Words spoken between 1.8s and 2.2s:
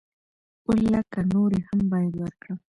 بايد